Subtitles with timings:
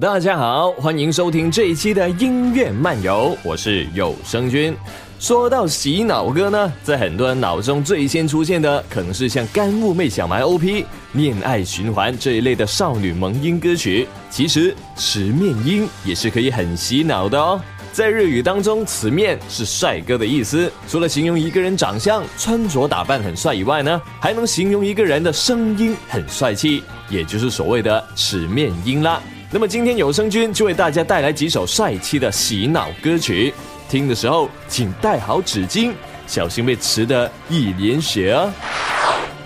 [0.00, 4.76] 大家好，欢迎收听这一期的音乐漫游，我是有声君。
[5.20, 14.08] 说到洗脑歌呢，在很多人脑中最先出现的，可能是像《干物妹小埋 OP》《恋爱循环》这一类的少女萌音歌曲。
[14.28, 17.60] 其实，池面音也是可以很洗脑的哦。
[17.92, 20.70] 在日语当中，此面是帅哥的意思。
[20.88, 29.22] 除了形容一个人长相、穿着打扮很帅以外呢，还能形容一个人的声音很帅气，也就是所谓的 齿面音啦。
[29.54, 33.54] 那么今天有声君就为大家带来几首帅气的洗脑歌曲，
[33.88, 35.92] 听的时候请带好纸巾，
[36.26, 38.52] 小心被吃的一脸血啊！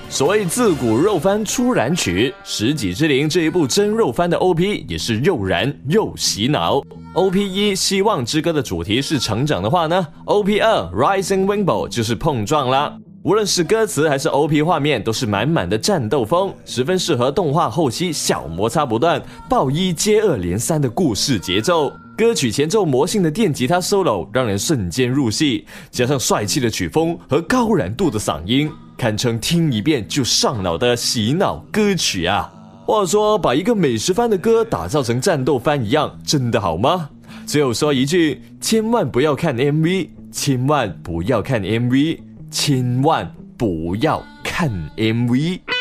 [0.08, 6.80] 所谓自古肉番出燃曲，《十几之灵》这一部真肉番的 OP 也是又燃又洗脑。
[7.12, 12.96] OP 一《希望之歌》的主题是成长的话呢，OP 二《Rising Rainbow》就是碰撞啦。
[13.28, 21.92] 无论是歌词还是 OP 画面，都是满满的战斗风，十分适合动画后期小摩擦不断、爆一接二连三的故事节奏。
[22.16, 28.70] 歌曲前奏魔性的电吉他 solo 让人瞬间入戏，加上帅气的曲风和高燃度的嗓音。
[28.96, 32.50] 堪称听一遍就上脑的洗脑歌曲啊！
[32.86, 37.10] 话说，把一个美食番的歌打造成战斗番一样，真的好吗？
[37.44, 45.77] 最后说一句：千万不要看 MV，千万不要看 MV，千万不要看 MV。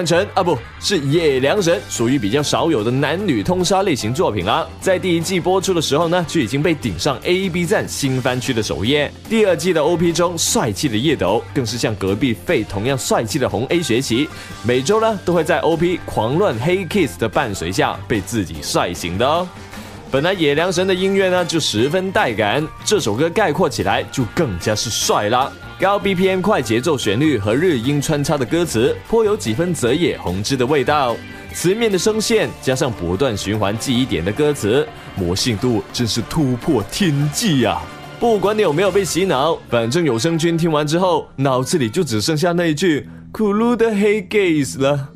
[0.00, 4.66] 良辰啊，不是野良神，属于比较少有的男女通杀类型作品啦。
[4.80, 9.12] 在第一季播出的时候呢，就已经被顶上 A B 站新番区的首页。
[9.28, 14.26] 第二季的 O P 中，帅气的叶斗更是向隔壁废同样帅气的红 A 学习，
[14.62, 19.46] 每周呢都会在 O P 狂乱黑 kiss 的伴随下被自己帅醒的哦。
[20.10, 25.52] 本来野良神的音乐呢就十分带感，这首歌概括起来就更加是帅啦。
[25.80, 31.16] 高 BPM 快节奏旋律和日音穿插的歌词，颇有几分泽野弘之的味道。
[31.54, 34.86] 词面的声线加上不断循环记忆点的歌词，
[35.16, 37.80] 魔性度真是突破天际呀！
[38.18, 45.08] 不管你有没有被洗脑，反正有声君听完之后，脑子里就只剩下那一句“苦噜的黑 gays” 了。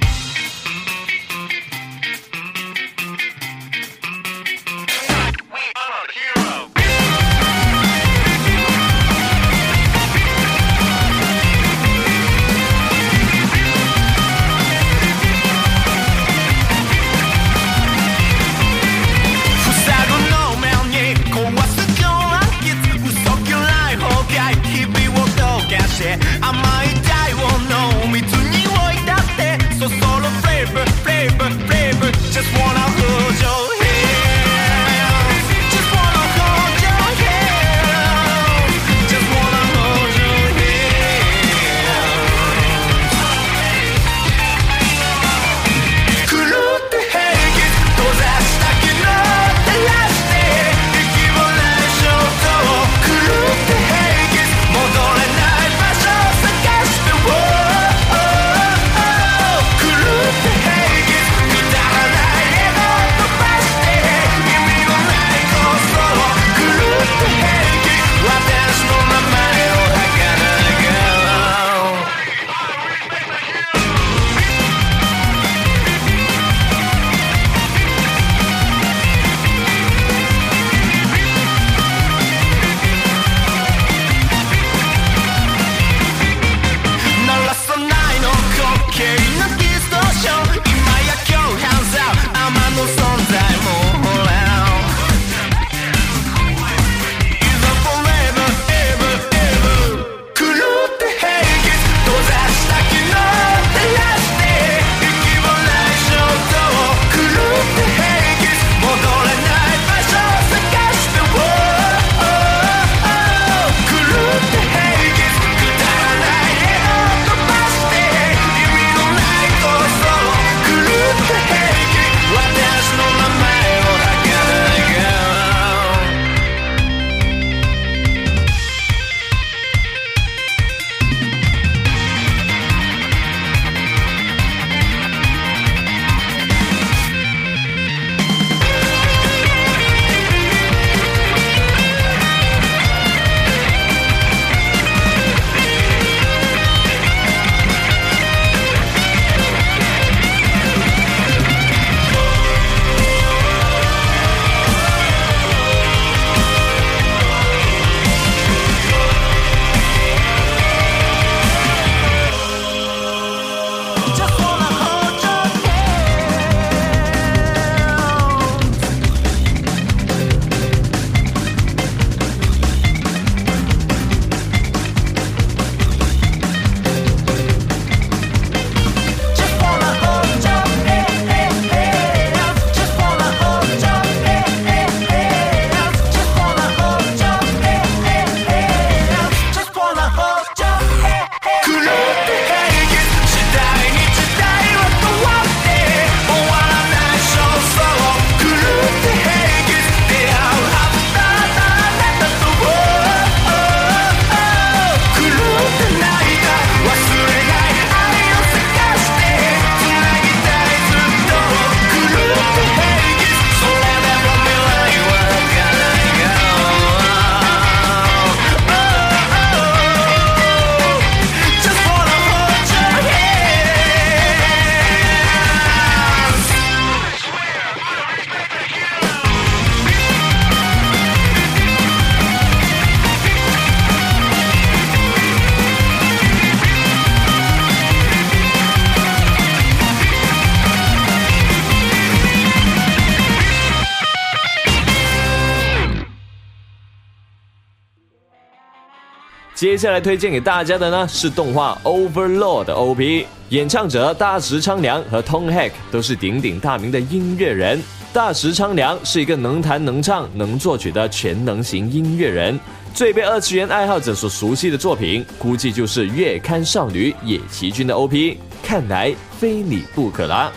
[249.65, 251.81] 接下来推荐给大家的呢是动画
[252.13, 257.83] 《Overlord》的 OP，演唱者大石昌良和 ton Heck 都是鼎鼎大名的音乐人。
[258.13, 262.61] 大石昌良是一个能弹能唱能作曲的全能型音乐人，
[262.93, 268.37] 最被二次元爱好者所熟悉的作品，估计就是《月刊少女野崎君》的 OP。
[268.63, 270.53] 看来非你不可啦！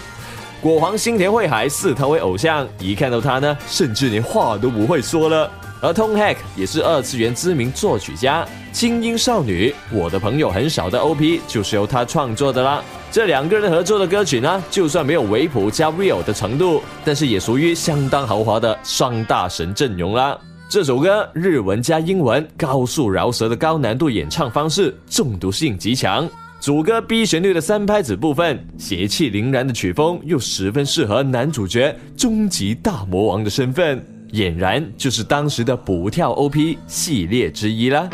[0.60, 5.50] 果皇新田惠海视他为偶像，一看到他呢，甚至连话都不会说了。
[5.82, 12.84] 而 ton Hack 也是二次元知名作曲家，《轻音少女》我的朋友很少的 OP 就是由他创作的啦。
[13.12, 20.38] 这两个人合作的歌曲呢，就算没有维普加 Real 的程度，但是也属于相当豪华的双大神阵容啦。
[20.70, 26.30] 这首歌日文加英文，高速饶舌的高难度演唱方式，中毒性极强。
[26.60, 34.17] 主歌 B 旋律的三拍子部分，邪气凛然的曲风，又十分适合男主角终极大魔王的身份。
[34.33, 38.09] 俨然就是当时的补跳 OP 系列之一啦。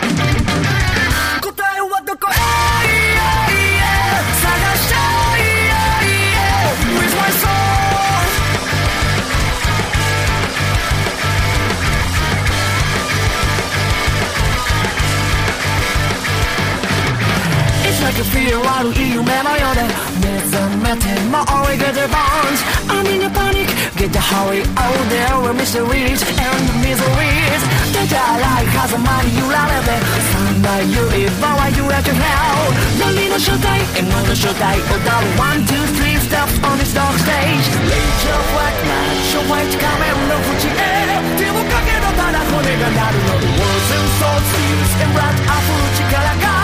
[18.32, 19.82] feel 悪い夢のようで
[20.20, 26.22] 目覚めても always get the bones I'm in a panic get the hurry oh there were mysteries
[26.22, 27.62] and miseries
[27.92, 29.94] 出たらい風間に揺られて
[30.32, 38.82] 三大指場は揺れて hell 何の正体 M の正体踊る one two three steps on this dark stage Rage of white
[38.88, 46.61] match of white 仮面の縁へ手をかけろただ骨が鳴るの The words and souls feels and rat 溢る力が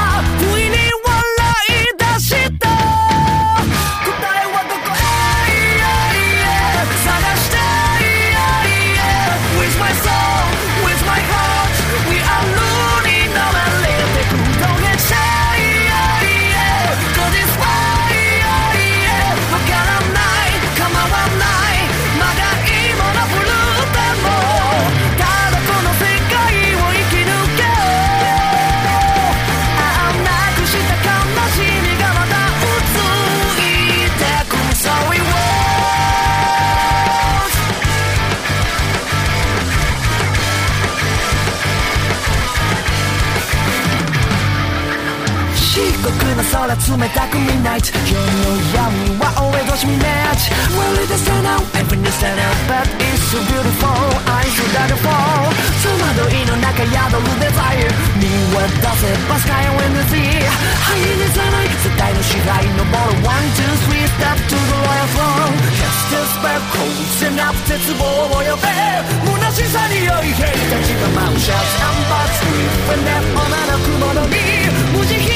[46.79, 46.79] 冷
[47.11, 50.07] たく見ない夜の闇は俺越し見ね
[50.39, 53.91] ち Really the stand out Everything is stand out But it's so beautiful
[54.31, 55.51] I should die to fall
[55.83, 57.91] 戸惑いの中宿るデザイン
[58.23, 58.71] 見渡
[59.03, 60.47] せば Sky when the sea
[60.79, 66.87] 灰にさない世界の支配登る One, two, three step to the royal throne Cast a spell 構
[67.19, 68.71] 成なく絶望を呼べ
[69.27, 74.39] 虚しさに酔い兵たちが舞うシャツ and butts With a net 女の雲のに
[74.95, 75.28] 無慈悲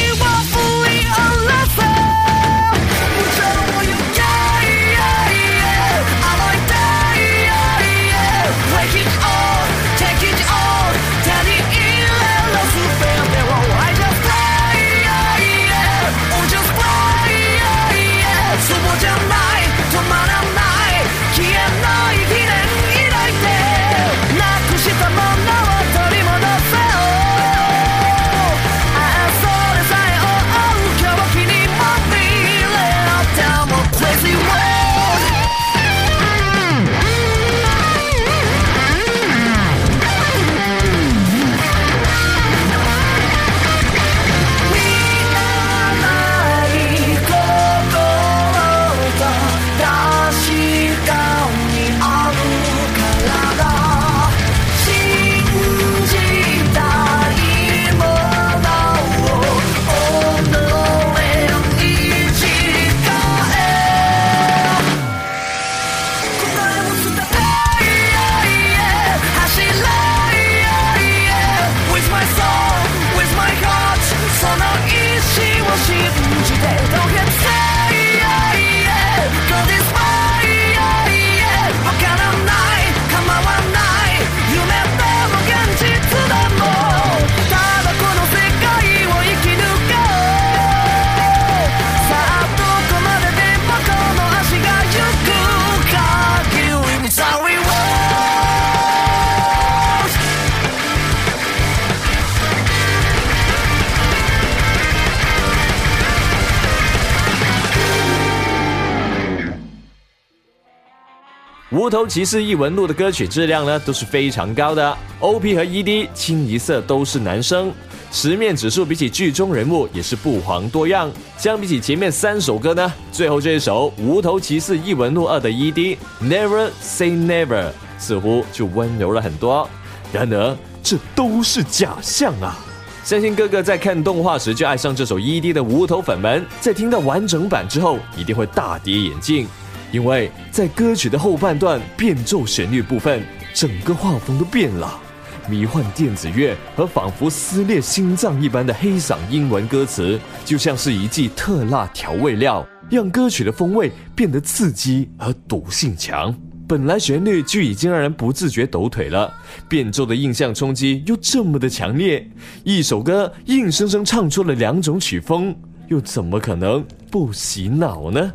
[111.83, 117.73] 无头骑士异闻录》的歌曲质量呢都是非常高的，OP 和 ED 清一色都是男生。
[118.09, 121.11] 十面指数比起剧中人物也是不遑多让。
[121.37, 127.65] 相比起前面三首歌呢，最后这一首《无头骑士异闻录二》的 ED Never Say Never
[127.99, 129.69] 似乎就温柔了很多。
[130.13, 132.57] 然而，这都是假象啊！
[133.03, 139.45] 相信哥哥在看动画时就爱上这首 ED 的无头粉们，在听到完整版之后，一定会大跌眼镜，
[139.93, 143.21] 因为在歌曲的后半段变奏旋律部分，
[143.53, 144.99] 整个画风都变了。
[145.47, 156.35] 迷幻电子乐和仿佛撕裂心脏一般的黑嗓英文歌词，就像是一剂特辣调味料，让歌曲的风味变得刺激而毒性强。
[156.67, 159.31] 本来旋律就已经让人不自觉抖腿了，
[159.69, 162.27] 变奏的印象冲击又这么的强烈，
[162.63, 165.55] 一首歌硬生生唱出了两种曲风，
[165.87, 168.33] 又怎么可能不洗脑呢？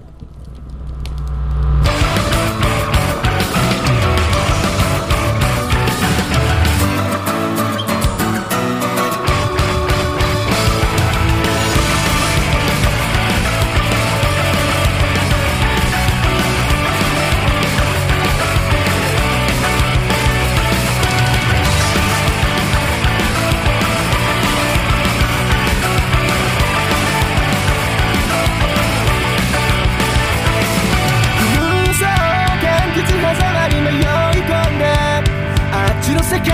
[36.28, 36.50] 世界こ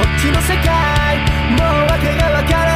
[0.00, 1.18] っちの世界。
[1.50, 2.69] もう訳がわからない。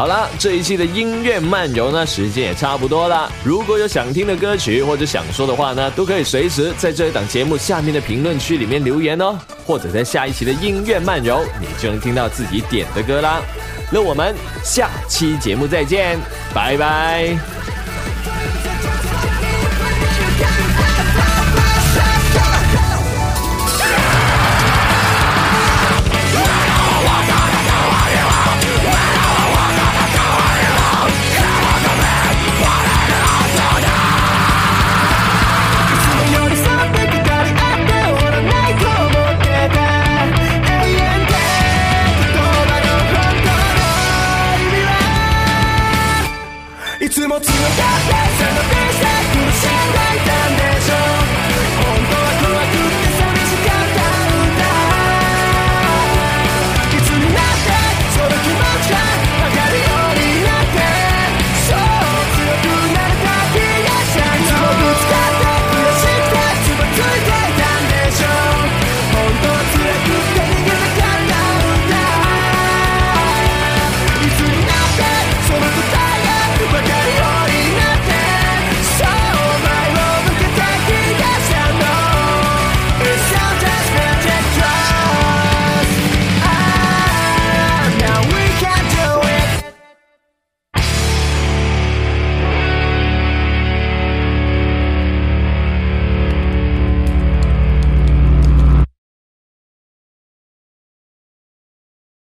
[0.00, 3.30] 好了，这一期的音乐漫游呢，时间也差不多了。
[3.44, 13.42] 如果有想听的歌曲或者想说的话呢，都可以随时在这一档节目下面的评论区里面留言哦，或者在下一期的音乐漫游，你就能听到自己点的歌啦。
[13.92, 14.34] 那我们
[14.64, 16.18] 下期节目再见，
[16.54, 17.38] 拜拜。